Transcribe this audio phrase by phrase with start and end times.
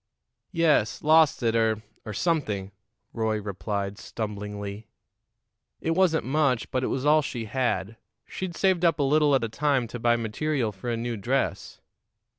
[0.51, 2.71] "Yes; lost it, or or something,"
[3.13, 4.87] Roy replied stumblingly.
[5.79, 7.97] "It wasn't much, but it was all she had.
[8.25, 11.81] She'd saved up a little at a time to buy material for a new dress."